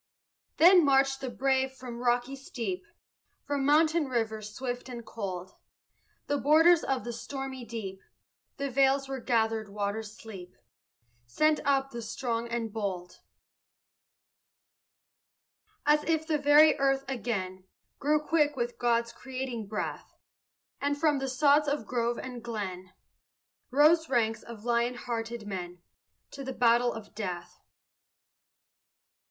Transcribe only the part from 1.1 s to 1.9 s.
the brave